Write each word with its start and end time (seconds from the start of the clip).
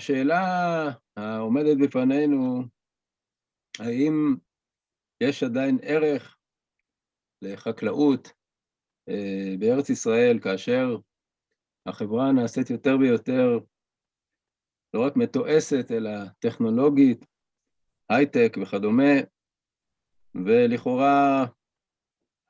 השאלה 0.00 0.44
העומדת 1.16 1.76
בפנינו, 1.82 2.62
האם 3.78 4.36
יש 5.22 5.42
עדיין 5.42 5.78
ערך 5.82 6.36
לחקלאות 7.42 8.32
אה, 9.08 9.54
בארץ 9.58 9.90
ישראל 9.90 10.38
כאשר 10.42 10.96
החברה 11.86 12.32
נעשית 12.32 12.70
יותר 12.70 12.90
ויותר 13.00 13.58
לא 14.94 15.06
רק 15.06 15.16
מתועסת, 15.16 15.90
אלא 15.90 16.10
טכנולוגית, 16.38 17.24
הייטק 18.10 18.52
וכדומה, 18.62 19.14
ולכאורה 20.34 21.46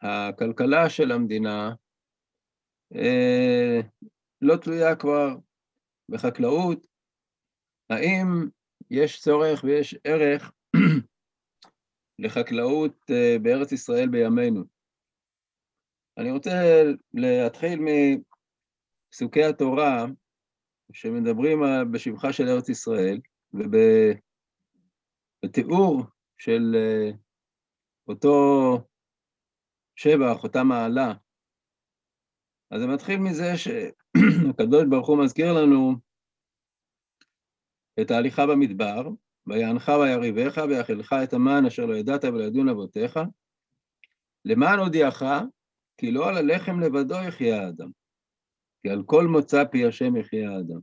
הכלכלה 0.03 0.91
של 0.91 1.13
המדינה 1.13 1.75
אה, 2.95 3.81
לא 4.41 4.57
תלויה 4.57 4.97
כבר 4.97 5.29
בחקלאות, 6.09 6.90
האם 7.91 8.49
יש 8.91 9.21
צורך 9.21 9.65
ויש 9.65 9.95
ערך 10.05 10.53
לחקלאות 12.19 13.11
אה, 13.11 13.37
בארץ 13.43 13.73
ישראל 13.73 14.09
בימינו? 14.09 14.65
אני 16.19 16.31
רוצה 16.31 16.83
להתחיל 17.15 17.81
מפסוקי 19.11 19.45
התורה 19.45 20.07
שמדברים 20.93 21.63
בשבחה 21.93 22.33
של 22.33 22.49
ארץ 22.49 22.69
ישראל 22.69 23.21
ובתיאור 25.43 26.03
של 26.39 26.77
אה, 26.77 27.11
אותו 28.09 28.79
שבח, 29.97 30.43
אותה 30.43 30.63
מעלה. 30.65 31.15
אז 32.71 32.81
זה 32.81 32.87
מתחיל 32.87 33.21
מזה 33.21 33.53
שהקדוש 33.57 34.85
ברוך 34.91 35.09
הוא 35.09 35.25
מזכיר 35.25 35.53
לנו 35.53 36.10
את 38.01 38.11
ההליכה 38.11 38.47
במדבר, 38.47 39.09
ויענך 39.47 39.89
ויריבך 39.89 40.61
ויאכלך 40.69 41.15
את 41.25 41.33
המן 41.33 41.67
אשר 41.67 41.87
לא 41.87 41.95
ידעת 41.95 42.25
ולא 42.25 42.43
ידון 42.43 42.69
אבותיך, 42.69 43.19
למען 44.45 44.79
הודיעך 44.79 45.23
כי 45.99 46.11
לא 46.11 46.29
על 46.29 46.37
הלחם 46.37 46.81
לבדו 46.81 47.15
יחיה 47.29 47.63
האדם, 47.63 47.91
כי 48.83 48.91
על 48.91 49.03
כל 49.07 49.27
מוצא 49.27 49.65
פי 49.65 49.87
השם 49.87 50.17
יחיה 50.17 50.51
האדם. 50.51 50.81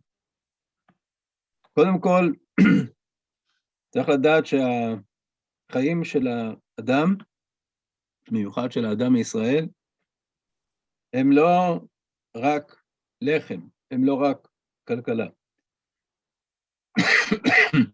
קודם 1.73 2.01
כל, 2.01 2.31
צריך 3.93 4.09
לדעת 4.09 4.43
שהחיים 4.45 6.03
של 6.03 6.27
האדם, 6.27 7.15
במיוחד 8.29 8.71
של 8.71 8.85
האדם 8.85 9.13
מישראל, 9.13 9.65
הם 11.13 11.31
לא 11.31 11.79
רק 12.37 12.83
לחם, 13.21 13.59
הם 13.91 14.03
לא 14.03 14.13
רק 14.13 14.47
כלכלה. 14.87 15.27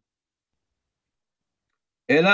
אלא 2.09 2.29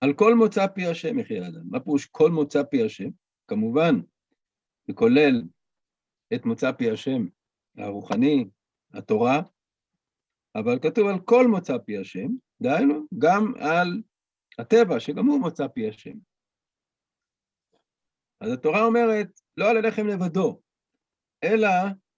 על 0.00 0.14
כל 0.14 0.34
מוצא 0.34 0.66
פי 0.66 0.86
השם 0.86 1.18
יחיה 1.18 1.44
האדם. 1.44 1.62
מה 1.70 1.80
פירוש 1.80 2.06
כל 2.06 2.30
מוצא 2.30 2.62
פי 2.62 2.84
השם? 2.84 3.08
כמובן, 3.48 3.94
זה 4.86 4.92
כולל 4.94 5.42
את 6.34 6.44
מוצא 6.44 6.72
פי 6.72 6.90
השם 6.90 7.26
הרוחני, 7.76 8.44
התורה, 8.92 9.40
אבל 10.54 10.78
כתוב 10.82 11.08
על 11.08 11.20
כל 11.24 11.46
מוצא 11.46 11.78
פי 11.78 11.98
השם, 11.98 12.28
דהיינו, 12.62 13.06
גם 13.18 13.52
על 13.60 14.02
הטבע, 14.58 15.00
שגם 15.00 15.26
הוא 15.26 15.40
מוצא 15.40 15.68
פי 15.68 15.88
השם. 15.88 16.18
אז 18.40 18.52
התורה 18.52 18.84
אומרת, 18.84 19.40
לא 19.56 19.70
על 19.70 19.76
הלחם 19.76 20.06
לבדו, 20.06 20.60
אלא 21.44 21.68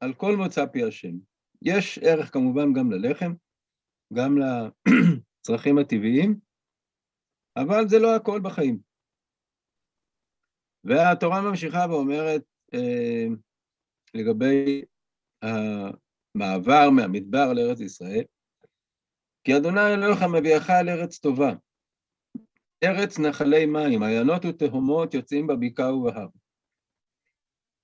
על 0.01 0.15
כל 0.15 0.37
מוצא 0.37 0.67
פי 0.67 0.85
השם. 0.85 1.15
יש 1.63 1.99
ערך 2.03 2.33
כמובן 2.33 2.73
גם 2.73 2.93
ללחם, 2.93 3.33
גם 4.13 4.35
לצרכים 4.39 5.79
הטבעיים, 5.79 6.41
אבל 7.57 7.89
זה 7.89 7.99
לא 7.99 8.17
הכל 8.17 8.41
בחיים. 8.45 8.79
והתורה 10.85 11.41
ממשיכה 11.41 11.87
ואומרת 11.89 12.43
אה, 12.75 13.27
לגבי 14.15 14.83
המעבר 15.43 16.91
מהמדבר 16.91 17.53
לארץ 17.53 17.81
ישראל, 17.81 18.25
כי 19.45 19.57
אדוני 19.57 19.95
אלוהיך 19.95 20.23
מביאך 20.39 20.71
אל 20.71 20.89
ארץ 20.89 21.19
טובה, 21.19 21.53
ארץ 22.85 23.19
נחלי 23.19 23.67
מים, 23.67 24.03
עיינות 24.03 24.45
ותהומות 24.45 25.15
יוצאים 25.15 25.47
בבקעה 25.47 25.95
ובהר. 25.95 26.29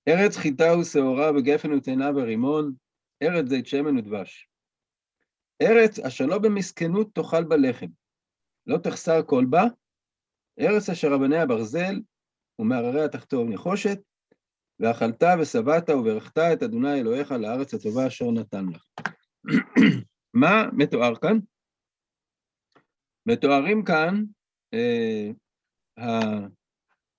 ארץ 0.09 0.37
חיטה 0.37 0.79
ושעורה 0.81 1.31
וגפן 1.31 1.73
ותאנה 1.73 2.11
ורימון, 2.17 2.75
ארץ 3.23 3.49
זית 3.49 3.67
שמן 3.67 3.99
ודבש. 3.99 4.49
ארץ 5.63 5.99
אשר 5.99 6.27
לא 6.27 6.39
במסכנות 6.39 7.15
תאכל 7.15 7.45
בלחם, 7.45 7.87
לא 8.67 8.79
תחסר 8.79 9.23
כל 9.27 9.45
בה, 9.51 9.65
ארץ 10.61 10.89
אשר 10.89 11.15
אבניה 11.15 11.47
ברזל, 11.47 12.01
ומהרריה 12.59 13.09
תחתוב 13.09 13.49
נחושת, 13.49 13.99
ואכלת 14.81 15.23
ושבעת 15.41 15.91
וברכת 15.91 16.39
את 16.39 16.63
אדוני 16.63 17.01
אלוהיך 17.01 17.33
לארץ 17.33 17.75
הטובה 17.75 18.07
אשר 18.07 18.31
נתן 18.31 18.67
לך. 18.67 18.85
מה 20.43 20.65
מתואר 20.73 21.15
כאן? 21.17 21.39
מתוארים 23.27 23.85
כאן 23.85 24.25
אה, 24.75 25.31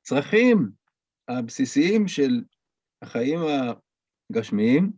הצרכים 0.04 0.72
הבסיסיים 1.28 2.08
של 2.08 2.44
החיים 3.02 3.40
הגשמיים, 4.32 4.92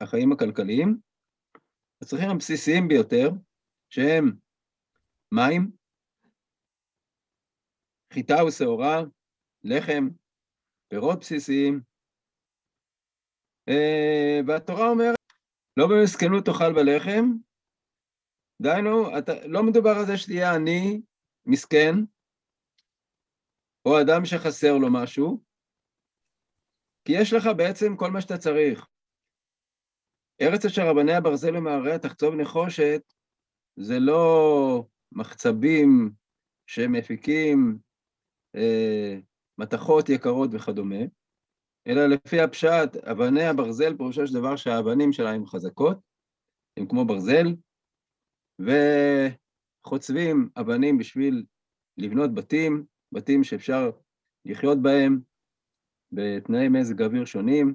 החיים 0.00 0.32
הכלכליים, 0.32 0.98
הצרכים 2.02 2.30
הבסיסיים 2.30 2.88
ביותר, 2.88 3.28
שהם 3.90 4.32
מים, 5.34 5.70
חיטה 8.12 8.44
ושעורה, 8.44 8.96
לחם, 9.64 10.08
פירות 10.88 11.18
בסיסיים, 11.20 11.80
אה, 13.68 14.40
והתורה 14.46 14.88
אומרת, 14.88 15.16
לא 15.76 15.86
במסכנות 15.90 16.44
תאכל 16.44 16.72
בלחם, 16.72 17.24
דהיינו, 18.62 18.92
לא 19.46 19.62
מדובר 19.62 19.90
על 19.98 20.06
זה 20.06 20.16
שתהיה 20.16 20.54
עני, 20.54 21.00
מסכן, 21.46 21.94
או 23.84 24.00
אדם 24.00 24.24
שחסר 24.24 24.72
לו 24.80 24.88
משהו, 24.92 25.42
כי 27.04 27.12
יש 27.20 27.32
לך 27.32 27.44
בעצם 27.56 27.96
כל 27.96 28.10
מה 28.10 28.20
שאתה 28.20 28.38
צריך. 28.38 28.91
ארץ 30.42 30.64
אשר 30.64 30.82
רבני 30.88 31.12
הברזל 31.12 31.56
ומעריה 31.56 31.98
תחצוב 31.98 32.34
נחושת, 32.34 33.02
זה 33.76 33.98
לא 33.98 34.86
מחצבים 35.12 36.10
שמפיקים 36.66 37.78
אה, 38.56 39.18
מתכות 39.58 40.08
יקרות 40.08 40.50
וכדומה, 40.52 41.04
אלא 41.86 42.06
לפי 42.06 42.40
הפשט, 42.40 42.96
אבני 42.96 43.44
הברזל, 43.44 43.96
פירושו 43.96 44.26
של 44.26 44.34
דבר 44.34 44.56
שהאבנים 44.56 45.12
שלה 45.12 45.30
הן 45.30 45.46
חזקות, 45.46 45.98
הן 46.76 46.86
כמו 46.88 47.04
ברזל, 47.04 47.46
וחוצבים 48.58 50.48
אבנים 50.60 50.98
בשביל 50.98 51.44
לבנות 51.98 52.34
בתים, 52.34 52.84
בתים 53.12 53.44
שאפשר 53.44 53.90
לחיות 54.44 54.78
בהם 54.82 55.20
בתנאי 56.12 56.68
מזג 56.68 57.02
אוויר 57.02 57.24
שונים, 57.24 57.74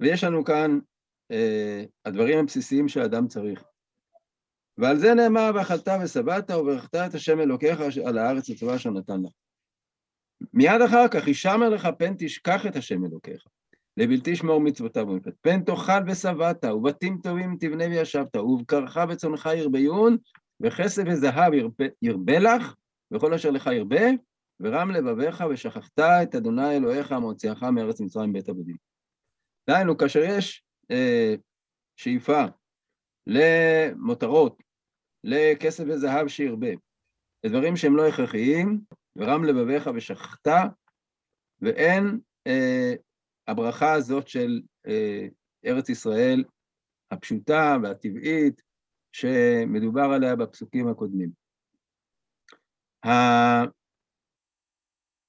ויש 0.00 0.24
לנו 0.24 0.44
כאן 0.44 0.78
הדברים 2.04 2.38
הבסיסיים 2.38 2.88
שהאדם 2.88 3.28
צריך. 3.28 3.64
ועל 4.78 4.96
זה 4.96 5.14
נאמר, 5.14 5.50
ואכלת 5.54 5.88
ושבעת 6.04 6.50
וברכת 6.50 6.94
את 6.94 7.14
השם 7.14 7.40
אלוקיך 7.40 7.80
על 8.06 8.18
הארץ 8.18 8.50
הטובה 8.50 8.76
אשר 8.76 8.90
נתן 8.90 9.20
לך. 9.22 9.32
מיד 10.52 10.80
אחר 10.86 11.08
כך, 11.08 11.26
הישמר 11.26 11.68
לך 11.68 11.88
פן 11.98 12.14
תשכח 12.18 12.66
את 12.66 12.76
השם 12.76 13.04
אלוקיך, 13.04 13.44
לבלתי 13.96 14.36
שמור 14.36 14.60
מצוותיו 14.60 15.08
ומפת. 15.08 15.32
פן 15.40 15.62
תאכל 15.62 15.92
ושבעת, 16.06 16.64
ובתים 16.64 17.18
טובים 17.22 17.56
תבנה 17.60 17.84
וישבת, 17.84 18.36
ובקרך 18.36 18.98
וצונך 19.08 19.48
ירביון, 19.56 20.16
וכסף 20.60 21.02
וזהב 21.06 21.52
ירבה, 22.02 22.38
לך, 22.38 22.74
וכל 23.10 23.34
אשר 23.34 23.50
לך 23.50 23.70
ירבה, 23.72 24.06
ורם 24.60 24.90
לבביך 24.90 25.44
ושכחת 25.50 25.98
את 25.98 26.34
אדוני 26.34 26.76
אלוהיך 26.76 27.12
המוציאך 27.12 27.62
מארץ 27.62 28.00
מצרים 28.00 28.32
בית 28.32 28.48
עבדים. 28.48 28.76
דהיינו, 29.68 29.96
כאשר 29.96 30.20
יש 30.20 30.62
אה, 30.62 30.65
שאיפה 31.96 32.42
למותרות, 33.26 34.62
לכסף 35.24 35.84
וזהב 35.88 36.28
שירבה, 36.28 36.70
לדברים 37.44 37.76
שהם 37.76 37.96
לא 37.96 38.08
הכרחיים, 38.08 38.80
ורם 39.16 39.44
לבביך 39.44 39.90
ושכחת, 39.94 40.48
ואין 41.60 42.20
אה, 42.46 42.94
הברכה 43.48 43.92
הזאת 43.92 44.28
של 44.28 44.62
אה, 44.86 45.28
ארץ 45.66 45.88
ישראל 45.88 46.44
הפשוטה 47.10 47.76
והטבעית, 47.82 48.62
שמדובר 49.12 50.10
עליה 50.14 50.36
בפסוקים 50.36 50.88
הקודמים. 50.88 51.30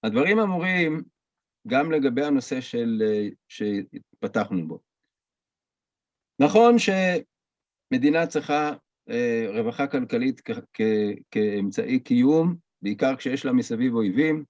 הדברים 0.03 0.39
אמורים 0.39 1.03
גם 1.67 1.91
לגבי 1.91 2.25
הנושא 2.25 2.61
של, 2.61 3.01
אה, 3.05 3.27
שפתחנו 3.47 4.67
בו. 4.67 4.86
נכון 6.39 6.75
מדינה 7.93 8.27
צריכה 8.27 8.71
רווחה 9.55 9.87
כלכלית 9.87 10.41
כאמצעי 11.31 11.99
קיום, 11.99 12.55
בעיקר 12.81 13.15
כשיש 13.15 13.45
לה 13.45 13.53
מסביב 13.53 13.93
אויבים, 13.93 14.43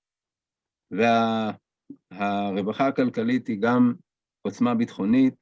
והרווחה 2.11 2.87
הכלכלית 2.87 3.47
היא 3.47 3.61
גם 3.61 3.93
עוצמה 4.41 4.75
ביטחונית, 4.75 5.33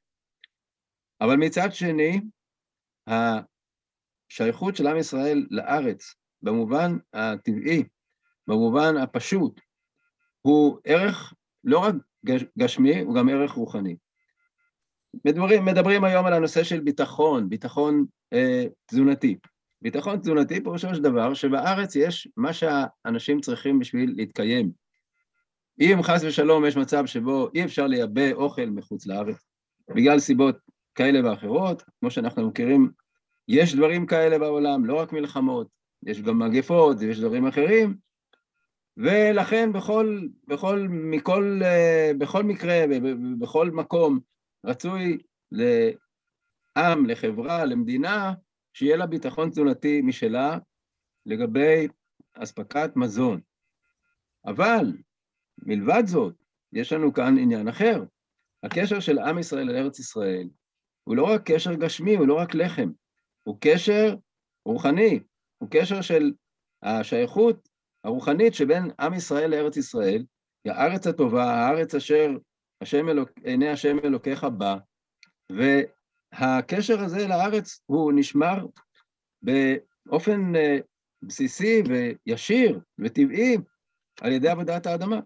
אבל 1.20 1.36
מצד 1.36 1.68
שני, 1.72 2.20
השייכות 3.06 4.76
של 4.76 4.86
עם 4.86 4.98
ישראל 4.98 5.46
לארץ, 5.50 6.14
במובן 6.42 6.96
הטבעי, 7.12 7.84
במובן 8.46 8.96
הפשוט, 8.96 9.60
הוא 10.40 10.78
ערך 10.84 11.34
לא 11.64 11.78
רק 11.78 11.94
גשמי, 12.58 13.00
הוא 13.00 13.16
גם 13.16 13.28
ערך 13.28 13.52
רוחני. 13.52 13.96
מדברים, 15.24 15.64
מדברים 15.64 16.04
היום 16.04 16.26
על 16.26 16.32
הנושא 16.32 16.64
של 16.64 16.80
ביטחון, 16.80 17.48
ביטחון 17.48 18.04
אה, 18.32 18.64
תזונתי. 18.86 19.36
ביטחון 19.82 20.18
תזונתי 20.18 20.60
פירושו 20.60 20.94
של 20.94 21.02
דבר 21.02 21.34
שבארץ 21.34 21.96
יש 21.96 22.28
מה 22.36 22.52
שהאנשים 22.52 23.40
צריכים 23.40 23.78
בשביל 23.78 24.14
להתקיים. 24.16 24.70
אם 25.80 26.02
חס 26.02 26.24
ושלום 26.24 26.64
יש 26.64 26.76
מצב 26.76 27.06
שבו 27.06 27.48
אי 27.54 27.64
אפשר 27.64 27.86
לייבא 27.86 28.32
אוכל 28.32 28.66
מחוץ 28.66 29.06
לארץ, 29.06 29.36
בגלל 29.94 30.18
סיבות 30.18 30.56
כאלה 30.94 31.30
ואחרות, 31.30 31.82
כמו 32.00 32.10
שאנחנו 32.10 32.48
מכירים, 32.48 32.90
יש 33.48 33.74
דברים 33.74 34.06
כאלה 34.06 34.38
בעולם, 34.38 34.84
לא 34.84 34.94
רק 34.94 35.12
מלחמות, 35.12 35.68
יש 36.06 36.22
גם 36.22 36.38
מגפות, 36.38 37.02
יש 37.02 37.20
דברים 37.20 37.46
אחרים, 37.46 37.96
ולכן 38.96 39.72
בכל, 39.72 40.20
בכל, 40.46 40.86
מכל, 40.90 41.60
אה, 41.64 42.12
בכל 42.18 42.42
מקרה, 42.42 42.84
בכל 43.38 43.70
מקום, 43.70 44.20
רצוי 44.64 45.18
לעם, 45.52 47.06
לחברה, 47.06 47.64
למדינה, 47.64 48.34
שיהיה 48.72 48.96
לה 48.96 49.06
ביטחון 49.06 49.50
תזונתי 49.50 50.02
משלה 50.02 50.58
לגבי 51.26 51.88
אספקת 52.34 52.90
מזון. 52.96 53.40
אבל 54.46 54.96
מלבד 55.58 56.02
זאת, 56.06 56.34
יש 56.72 56.92
לנו 56.92 57.12
כאן 57.12 57.38
עניין 57.38 57.68
אחר. 57.68 58.04
הקשר 58.62 59.00
של 59.00 59.18
עם 59.18 59.38
ישראל 59.38 59.66
לארץ 59.66 59.98
ישראל 59.98 60.48
הוא 61.04 61.16
לא 61.16 61.24
רק 61.24 61.50
קשר 61.50 61.74
גשמי, 61.74 62.16
הוא 62.16 62.26
לא 62.26 62.34
רק 62.34 62.54
לחם, 62.54 62.90
הוא 63.42 63.56
קשר 63.60 64.14
רוחני, 64.64 65.20
הוא 65.58 65.68
קשר 65.70 66.00
של 66.00 66.32
השייכות 66.82 67.68
הרוחנית 68.04 68.54
שבין 68.54 68.90
עם 69.00 69.14
ישראל 69.14 69.50
לארץ 69.50 69.76
ישראל, 69.76 70.24
הארץ 70.66 71.06
הטובה, 71.06 71.44
הארץ 71.44 71.94
אשר 71.94 72.30
השם 72.80 73.08
אלוק, 73.08 73.30
עיני 73.44 73.68
השם 73.68 73.98
אלוקיך 74.04 74.44
בה, 74.44 74.76
והקשר 75.50 77.00
הזה 77.00 77.28
לארץ 77.28 77.80
הוא 77.86 78.12
נשמר 78.16 78.66
באופן 79.42 80.56
אה, 80.56 80.78
בסיסי 81.22 81.82
וישיר 81.88 82.80
וטבעי 82.98 83.56
על 84.20 84.32
ידי 84.32 84.48
עבודת 84.48 84.86
האדמה. 84.86 85.20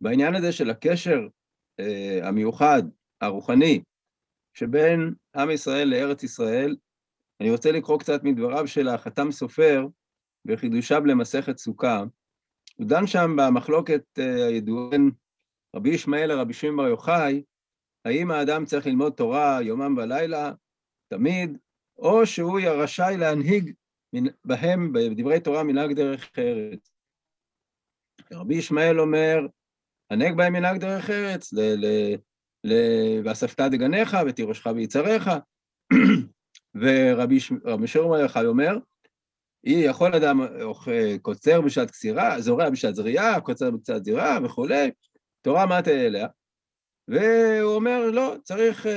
בעניין 0.00 0.34
הזה 0.34 0.52
של 0.52 0.70
הקשר 0.70 1.20
אה, 1.80 2.28
המיוחד, 2.28 2.82
הרוחני, 3.20 3.82
שבין 4.54 5.14
עם 5.36 5.50
ישראל 5.50 5.88
לארץ 5.88 6.22
ישראל, 6.22 6.76
אני 7.40 7.50
רוצה 7.50 7.72
לקרוא 7.72 7.98
קצת 7.98 8.24
מדבריו 8.24 8.66
של 8.68 8.88
החתם 8.88 9.32
סופר 9.32 9.86
בחידושיו 10.44 11.06
למסכת 11.06 11.58
סוכה. 11.58 12.02
הוא 12.76 12.88
דן 12.88 13.06
שם 13.06 13.30
במחלוקת 13.36 14.02
אה, 14.18 14.46
הידוען 14.46 15.10
רבי 15.74 15.90
ישמעאל 15.90 16.26
לרבי 16.26 16.52
שמעון 16.52 16.76
בר 16.76 16.86
יוחאי, 16.86 17.42
האם 18.04 18.30
האדם 18.30 18.64
צריך 18.64 18.86
ללמוד 18.86 19.12
תורה 19.12 19.58
יומם 19.62 19.96
ולילה, 19.96 20.52
תמיד, 21.08 21.58
או 21.98 22.26
שהוא 22.26 22.60
רשאי 22.60 23.16
להנהיג 23.16 23.72
בהם, 24.44 24.92
בדברי 24.92 25.40
תורה, 25.40 25.62
מנהג 25.62 25.92
דרך 25.92 26.30
ארץ. 26.38 26.90
רבי 28.32 28.54
ישמעאל 28.54 29.00
אומר, 29.00 29.46
הנהג 30.10 30.36
בהם 30.36 30.52
מנהג 30.52 30.80
דרך 30.80 31.10
ארץ, 31.10 31.54
ואספת 33.24 33.60
דגניך 33.60 34.16
ותירושך 34.26 34.66
ביצריך, 34.66 35.30
ורבי 36.80 37.40
שמעון 37.86 38.10
בר 38.10 38.18
יוחאי 38.18 38.46
אומר, 38.46 38.78
היא 39.62 39.88
יכול 39.88 40.14
אדם 40.14 40.40
קוצר 41.22 41.60
בשעת 41.60 41.90
קצירה, 41.90 42.40
זורע 42.40 42.70
בשעת 42.70 42.94
זריעה, 42.94 43.40
קוצר 43.40 43.70
בשעת 43.70 44.04
זריעה 44.04 44.38
וכולי, 44.44 44.90
תורה 45.44 45.66
מה 45.66 45.82
תהיה 45.82 46.06
אליה? 46.06 46.28
והוא 47.08 47.74
אומר, 47.74 48.10
לא, 48.12 48.34
צריך 48.42 48.86
uh, 48.86 48.90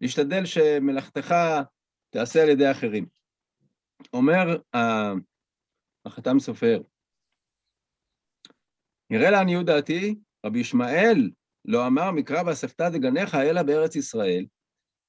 להשתדל 0.00 0.46
שמלאכתך 0.46 1.34
תעשה 2.10 2.42
על 2.42 2.48
ידי 2.48 2.70
אחרים. 2.70 3.06
אומר 4.12 4.56
החתם 6.06 6.38
סופר, 6.38 6.82
נראה 9.10 9.30
לעניות 9.30 9.66
דעתי, 9.66 10.14
רבי 10.46 10.58
ישמעאל 10.58 11.30
לא 11.64 11.86
אמר 11.86 12.10
מקרא 12.10 12.42
ואספת 12.46 12.80
דגניך 12.92 13.34
אלא 13.34 13.62
בארץ 13.62 13.96
ישראל, 13.96 14.46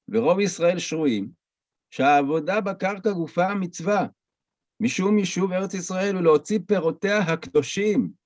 ורוב 0.07 0.39
ישראל 0.39 0.79
שרויים, 0.79 1.31
שהעבודה 1.91 2.61
בקרקע 2.61 3.11
גופה 3.11 3.55
מצווה, 3.55 4.07
משום 4.79 5.19
יישוב 5.19 5.51
ארץ 5.51 5.73
ישראל 5.73 6.17
ולהוציא 6.17 6.59
פירותיה 6.67 7.17
הקדושים, 7.17 8.18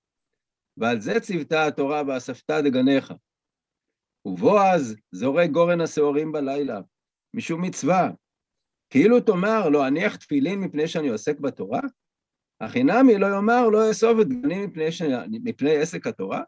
ועל 0.78 1.00
זה 1.00 1.20
ציוותה 1.20 1.68
התורה 1.68 2.02
ואספת 2.08 2.52
דגניך. 2.64 3.14
ובועז 4.26 4.96
זורק 5.12 5.50
גורן 5.50 5.82
השעורים 5.82 6.32
בלילה, 6.32 6.82
משום 7.34 7.62
מצווה. 7.62 8.10
כאילו 8.90 9.20
תאמר, 9.20 9.70
לא 9.70 9.88
אניח 9.88 10.16
תפילין 10.16 10.60
מפני 10.60 10.88
שאני 10.88 11.08
עוסק 11.08 11.40
בתורה? 11.40 11.82
החינמי 12.62 13.18
לא 13.18 13.28
יאמר, 13.28 13.70
לא 13.70 13.90
אאסוף 13.90 14.18
את 14.22 14.28
דגנים 14.28 14.70
מפני, 14.70 14.92
ש... 14.92 15.02
מפני 15.44 15.78
עסק 15.78 16.08
התורה? 16.08 16.42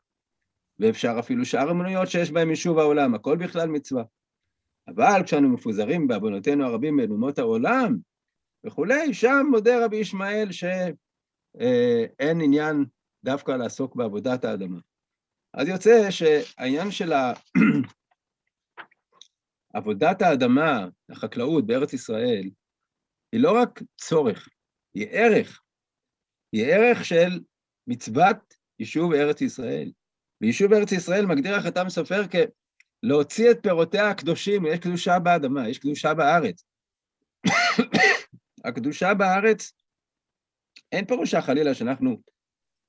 ואפשר 0.80 1.16
אפילו 1.20 1.46
שאר 1.46 1.70
המנויות 1.70 2.08
שיש 2.08 2.32
בהן 2.32 2.50
יישוב 2.50 2.80
העולם, 2.80 3.16
הכל 3.16 3.38
בכלל 3.38 3.70
מצווה. 3.70 4.04
אבל 4.88 5.22
כשאנו 5.24 5.50
מפוזרים 5.50 6.08
בעוונותינו 6.08 6.66
הרבים 6.66 6.98
בין 6.98 7.12
אומות 7.12 7.40
העולם 7.40 7.98
וכולי, 8.66 9.14
שם 9.14 9.46
מודה 9.52 9.86
רבי 9.86 9.96
ישמעאל 9.96 10.52
שאין 10.52 10.96
אה, 12.40 12.44
עניין 12.44 12.86
דווקא 13.26 13.52
לעסוק 13.52 13.96
בעבודת 13.96 14.46
האדמה. 14.46 14.80
אז 15.54 15.68
יוצא 15.68 16.12
שהעניין 16.12 16.92
של 16.92 17.14
עבודת 19.74 20.22
האדמה, 20.22 20.88
החקלאות 21.10 21.68
בארץ 21.68 21.94
ישראל, 21.94 22.50
היא 23.32 23.42
לא 23.42 23.62
רק 23.62 23.82
צורך, 23.98 24.50
היא 24.94 25.08
ערך. 25.12 25.62
היא 26.52 26.66
ערך 26.66 27.06
של 27.06 27.40
מצוות 27.88 28.56
יישוב 28.80 29.14
ארץ 29.14 29.42
ישראל. 29.42 29.92
ויישוב 30.42 30.74
ארץ 30.74 30.92
ישראל 30.92 31.26
מגדיר 31.26 31.56
החתם 31.56 31.90
סופר 31.90 32.22
כלהוציא 32.28 33.52
את 33.52 33.58
פירותיה 33.64 34.10
הקדושים, 34.10 34.66
יש 34.66 34.80
קדושה 34.80 35.20
באדמה, 35.20 35.70
יש 35.70 35.80
קדושה 35.80 36.14
בארץ. 36.14 36.64
הקדושה 38.66 39.14
בארץ, 39.14 39.72
אין 40.92 41.06
פירושה 41.06 41.42
חלילה 41.42 41.74
שאנחנו 41.74 42.18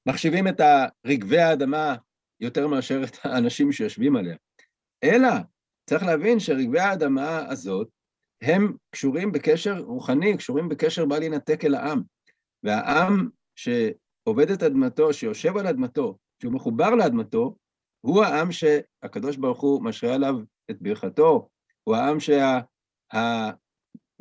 מחשיבים 0.06 0.48
את 0.48 0.60
רגבי 1.06 1.38
האדמה 1.38 1.94
יותר 2.40 2.66
מאשר 2.66 3.04
את 3.04 3.16
האנשים 3.22 3.72
שיושבים 3.72 4.16
עליה, 4.16 4.36
אלא 5.04 5.28
צריך 5.90 6.02
להבין 6.02 6.40
שרגבי 6.40 6.80
האדמה 6.80 7.48
הזאת 7.48 7.88
הם 8.42 8.76
קשורים 8.90 9.32
בקשר 9.32 9.78
רוחני, 9.78 10.36
קשורים 10.36 10.68
בקשר 10.68 11.06
בל 11.06 11.22
יינתק 11.22 11.64
אל 11.64 11.74
העם. 11.74 12.02
והעם 12.62 13.28
שעובד 13.56 14.50
את 14.50 14.62
אדמתו, 14.62 15.12
שיושב 15.12 15.56
על 15.56 15.66
אדמתו, 15.66 16.18
שהוא 16.42 16.52
מחובר 16.52 16.94
לאדמתו, 16.94 17.56
הוא 18.00 18.24
העם 18.24 18.52
שהקדוש 18.52 19.36
ברוך 19.36 19.60
הוא 19.60 19.84
משרה 19.84 20.14
עליו 20.14 20.34
את 20.70 20.82
ברכתו, 20.82 21.48
הוא 21.84 21.96
העם 21.96 22.20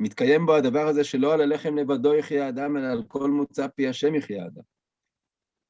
שמתקיים 0.00 0.40
שה... 0.40 0.46
בו 0.46 0.54
הדבר 0.54 0.86
הזה 0.88 1.04
שלא 1.04 1.34
על 1.34 1.40
הלחם 1.40 1.76
לבדו 1.76 2.14
יחיה 2.14 2.48
אדם, 2.48 2.76
אלא 2.76 2.86
על 2.86 3.02
כל 3.08 3.30
מוצא 3.30 3.68
פי 3.68 3.88
השם 3.88 4.14
יחיה 4.14 4.46
אדם. 4.46 4.75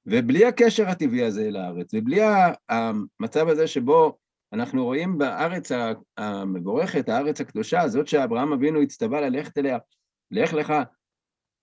ובלי 0.07 0.45
הקשר 0.45 0.89
הטבעי 0.89 1.25
הזה 1.25 1.43
אל 1.43 1.57
הארץ, 1.57 1.91
ובלי 1.95 2.21
המצב 2.69 3.49
הזה 3.49 3.67
שבו 3.67 4.19
אנחנו 4.53 4.85
רואים 4.85 5.19
בארץ 5.19 5.73
המבורכת, 6.17 7.09
הארץ 7.09 7.41
הקדושה, 7.41 7.89
זאת 7.89 8.09
שאברהם 8.09 8.53
אבינו 8.53 8.83
הצטווה 8.83 9.21
ללכת 9.21 9.59
אליה, 9.59 9.79
לך 10.31 10.53
לך 10.53 10.73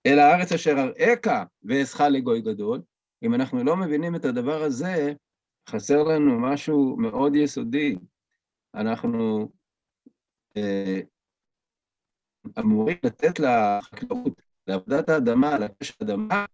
אל 0.06 0.18
הארץ 0.18 0.52
אשר 0.52 0.74
אראך 1.00 1.44
ואעשך 1.62 2.00
לגוי 2.00 2.40
גדול, 2.40 2.82
אם 3.22 3.34
אנחנו 3.34 3.64
לא 3.64 3.76
מבינים 3.76 4.14
את 4.14 4.24
הדבר 4.24 4.62
הזה, 4.62 5.12
חסר 5.68 6.02
לנו 6.02 6.40
משהו 6.40 6.96
מאוד 6.96 7.36
יסודי. 7.36 7.96
אנחנו 8.74 9.48
אה, 10.56 11.00
אמורים 12.58 12.96
לתת 13.04 13.40
לחקלאות, 13.40 14.42
לעבודת 14.66 15.08
האדמה, 15.08 15.58
לקש 15.58 15.92
האדמה, 16.00 16.44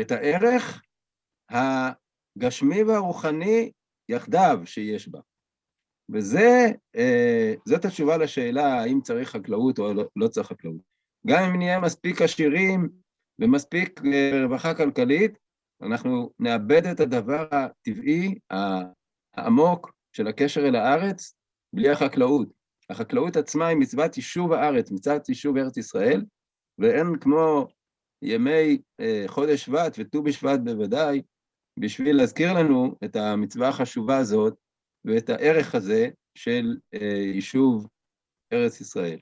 את 0.00 0.10
הערך 0.10 0.82
הגשמי 1.50 2.82
והרוחני 2.82 3.70
יחדיו 4.08 4.60
שיש 4.64 5.08
בה. 5.08 5.20
וזאת 6.10 7.84
התשובה 7.84 8.16
לשאלה 8.16 8.80
האם 8.80 9.00
צריך 9.00 9.30
חקלאות 9.30 9.78
או 9.78 9.92
לא, 9.94 10.04
לא 10.16 10.28
צריך 10.28 10.48
חקלאות. 10.48 10.80
גם 11.26 11.42
אם 11.42 11.56
נהיה 11.56 11.80
מספיק 11.80 12.22
עשירים 12.22 12.88
ומספיק 13.40 14.00
רווחה 14.42 14.74
כלכלית, 14.74 15.38
אנחנו 15.82 16.30
נאבד 16.38 16.86
את 16.86 17.00
הדבר 17.00 17.46
הטבעי, 17.50 18.34
העמוק 19.36 19.92
של 20.12 20.26
הקשר 20.26 20.68
אל 20.68 20.76
הארץ, 20.76 21.34
בלי 21.74 21.90
החקלאות. 21.90 22.48
החקלאות 22.90 23.36
עצמה 23.36 23.66
היא 23.66 23.76
מצוות 23.76 24.16
יישוב 24.16 24.52
הארץ, 24.52 24.90
מצוות 24.90 25.28
יישוב 25.28 25.56
ארץ 25.56 25.76
ישראל, 25.76 26.24
ואין 26.78 27.18
כמו 27.20 27.66
ימי 28.22 28.78
חודש 29.26 29.64
שבט 29.64 29.96
וט"ו 29.98 30.22
בשבט 30.22 30.60
בוודאי, 30.64 31.22
בשביל 31.80 32.16
להזכיר 32.16 32.52
לנו 32.52 32.94
את 33.04 33.16
המצווה 33.16 33.68
החשובה 33.68 34.16
הזאת 34.16 34.54
ואת 35.04 35.28
הערך 35.28 35.74
הזה 35.74 36.08
של 36.34 36.76
יישוב 37.34 37.88
ארץ 38.52 38.80
ישראל. 38.80 39.18